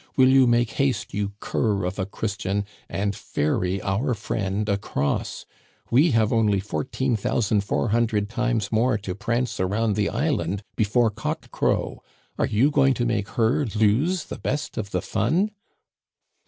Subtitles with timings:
[0.15, 5.45] will you make haste, you cur of a Christian, and ferry our friend across?
[5.91, 11.11] We have only fourteen thousand four hundred times more to prance around the island before
[11.11, 12.01] cock crow.
[12.39, 15.51] Are you going to make her lose the best of the fun